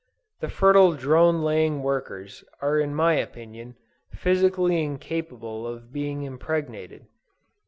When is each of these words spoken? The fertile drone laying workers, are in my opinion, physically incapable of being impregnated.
The 0.39 0.49
fertile 0.49 0.93
drone 0.95 1.43
laying 1.43 1.83
workers, 1.83 2.43
are 2.59 2.79
in 2.79 2.95
my 2.95 3.13
opinion, 3.13 3.75
physically 4.11 4.83
incapable 4.83 5.67
of 5.67 5.93
being 5.93 6.23
impregnated. 6.23 7.05